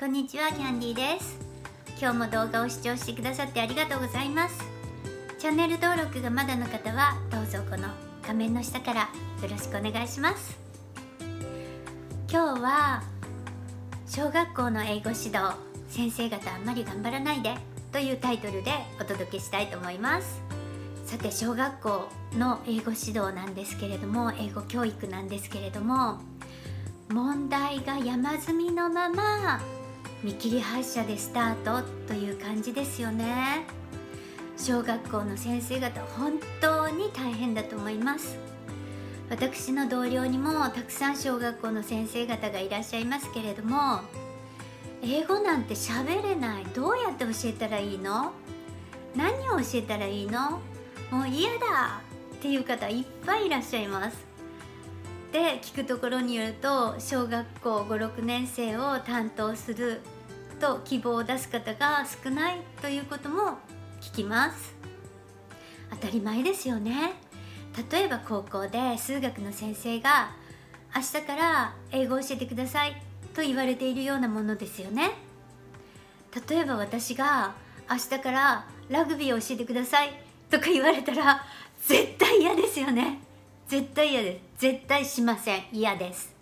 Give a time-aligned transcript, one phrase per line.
[0.00, 1.36] こんにちはキャンディーです。
[2.00, 4.58] 今日も動画を視聴してくださってありがとうございます。
[5.38, 7.88] チャンネル登録がまだの方はどうぞこの
[8.26, 9.08] 画面の下からよ
[9.42, 10.58] ろしくお願いします。
[12.32, 13.02] 今日は
[14.06, 15.52] 小学校の英語指導
[15.90, 17.54] 先生方あんまり頑張らないで
[17.92, 20.40] というタイトルでお届けしたいと思います。
[21.04, 22.08] さて小学校
[22.38, 26.20] の英語指導なんですけれども英語教育なんですけれども
[27.10, 29.60] 問題が山積みのまま
[30.22, 33.64] 見切り発車でスタートという感じですよね。
[34.58, 38.36] 小学校の先生方本当に大変だと思います。
[39.30, 44.00] 私の同僚にもたくさん小学校の先生方がいらっしゃいますけれども
[45.02, 46.64] 英語なんて喋れない。
[46.74, 48.32] どうやって教えたらいいの？
[49.16, 50.60] 何を教えたらいいの？
[51.10, 52.02] もう嫌だ！
[52.34, 54.18] っていう方いっぱいいらっしゃいます。
[55.32, 60.00] で聞くところによると小学校56年生を担当する
[60.60, 63.58] と希望を出す方が少ないということも
[64.00, 64.74] 聞きます。
[65.90, 67.14] 当たり前ですよね。
[67.90, 70.32] 例えば高校で数学の先生が
[70.94, 73.00] 明日から英語を教えてください
[73.34, 75.12] と言われているようなものですよね。
[76.48, 77.54] 例えば私が
[77.88, 80.12] 明日からラグビーを教えてください
[80.50, 81.44] とか言われたら
[81.80, 83.20] 絶対嫌ですよね。
[83.66, 84.60] 絶対嫌です。
[84.60, 85.62] 絶対しません。
[85.72, 86.34] 嫌です。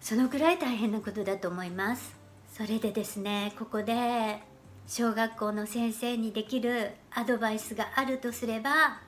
[0.00, 2.23] そのくらい大変なことだと思います。
[2.56, 4.38] それでですねここで
[4.86, 9.00] 小学校の先生にできるアドバイスがあるとすれば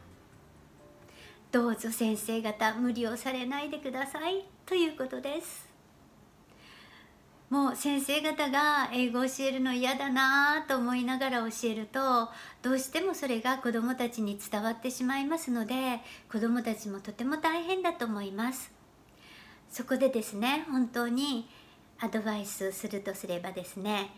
[1.52, 5.64] どうぞ先生方無理をされないでくださいということです。
[7.48, 12.28] もう先生方が英語を教えるの嫌だなと思いながら教えると
[12.62, 16.00] どうしてもそれが子どもたちに伝わってしまいますので
[16.32, 18.72] 子どもたちもとても大変だと思います。
[19.70, 21.48] そこでですね本当に
[21.98, 24.10] アドバイスするとすればですね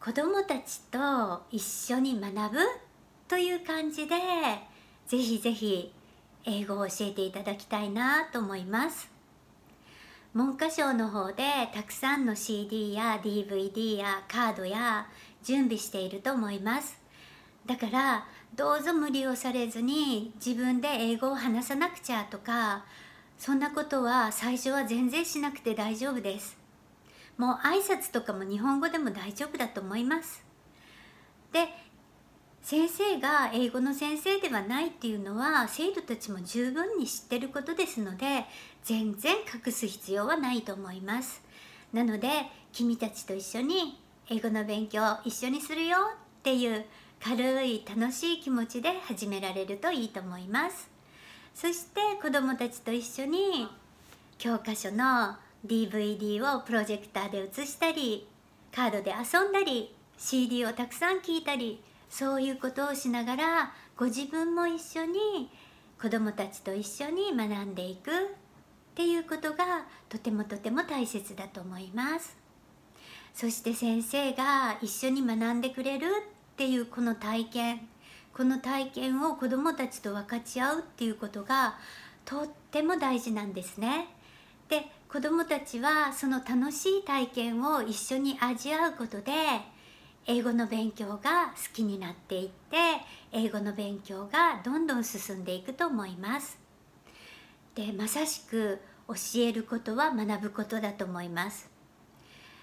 [0.00, 2.58] 子どもたちと一緒に学ぶ
[3.28, 4.16] という感じで
[5.06, 5.92] ぜひぜひ
[6.44, 9.08] 英語を教えていただきたいなと思います。
[10.34, 15.06] 文科省の方でたくさんの CD や DVD やカードや
[15.42, 16.98] 準備していると思います。
[17.66, 18.26] だから
[18.56, 22.84] どうぞ無理をされずに自分で英語を話さなくちゃとか
[23.42, 26.56] そんなことは最初は全然しなくて大丈夫です。
[27.36, 30.44] もう挨拶とかも日本語でも大丈夫だと思います。
[31.50, 31.66] で
[32.62, 38.44] 先生が英語の先生ではないっていうのは生徒たちも十分に知ってることですので
[38.84, 41.42] 全然隠す必要はないと思います。
[41.92, 42.28] なので
[42.72, 44.00] 君たちと一緒に
[44.30, 45.96] 英語の勉強一緒にするよ
[46.38, 46.84] っていう
[47.20, 50.92] 軽い楽しい気持ちで始められるといいと思います。
[51.54, 53.68] そして子どもたちと一緒に
[54.38, 55.36] 教科書の
[55.66, 58.26] DVD をプロジェクターで映したり
[58.74, 65.50] カードで遊んだり CD をたくさん聴いたりそういうことをしながらご自分も一緒に
[66.00, 68.14] 子どもたちと一緒に学んでいくっ
[68.94, 72.36] ていうことがとてもとても大切だと思います。
[73.34, 77.88] そして先生が一緒に学んでくれるっていうこの体験
[78.34, 81.78] この体験を子どもたちと分かち合うっていうことが
[82.24, 84.08] とっても大事なんですね。
[84.68, 89.32] で子どもたちはその楽しい体験を一緒に味わうことで
[90.26, 92.76] 英語の勉強が好きになっていって
[93.32, 96.58] 英語の勉強がどんどん進んでいくと思います。
[97.74, 101.70] でまさしく教えることは学ぶことだと思います。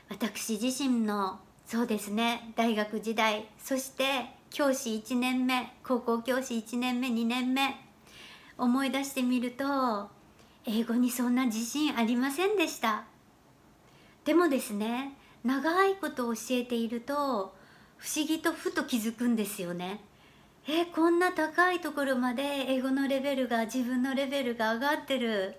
[0.10, 7.76] 私自身のそうですね大学時代そして教師1年目高校教師1年目2年目
[8.58, 10.10] 思い出してみると
[10.66, 13.04] 英語にそんな自信ありませんでした
[14.26, 17.56] でもですね長いこと教えていると
[17.98, 20.00] 不思議とふと気づくんですよね。
[20.68, 25.56] えこんな高いところまで英語のレベルが自分のレベルが上がってる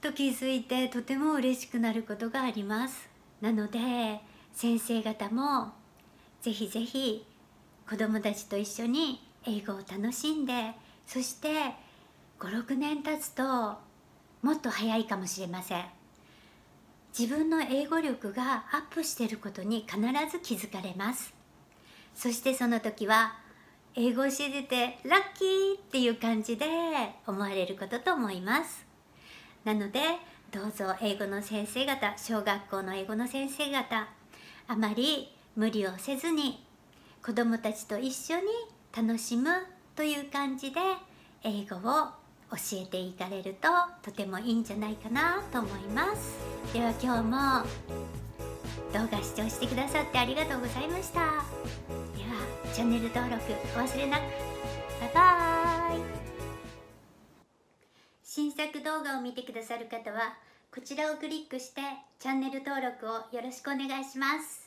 [0.00, 3.08] と気づいてとても嬉しくなることがあります。
[3.40, 4.20] なので
[4.52, 5.72] 先生方も
[6.40, 7.26] ぜひぜひ
[7.88, 10.72] 子どもたちと一緒に英語を楽しんで
[11.06, 11.48] そして
[12.40, 13.78] 56年経つと
[14.42, 15.96] もっと早いかもしれません。
[17.18, 19.98] 自分の英語力がアップしていることに必
[20.30, 21.32] ず気づかれます
[22.14, 23.38] そしてその時は
[23.94, 26.66] 英語を教えててラッキーっていう感じで
[27.26, 28.84] 思われることと思います
[29.64, 30.00] なので
[30.52, 34.08] どうぞ英語の先生方小学校の英語の先生方
[34.68, 36.65] あまり無理をせずに
[37.26, 38.42] 子どもたちと一緒に
[38.96, 39.50] 楽しむ
[39.96, 40.78] という感じで
[41.42, 41.80] 英語を
[42.52, 43.68] 教えていかれると
[44.00, 46.38] とてもいいんじゃないかなと思います。
[46.72, 47.66] では今日も
[48.92, 51.18] 動画視聴してくださってありがとうございました。
[51.18, 51.42] では
[52.72, 53.42] チャンネル登録
[53.74, 54.20] お忘れなく。
[55.00, 56.02] バイバーイ。
[58.22, 60.36] 新作動画を見てくださる方は
[60.72, 61.80] こちらをクリックして
[62.20, 64.65] チャンネル登録をよろしくお願いします。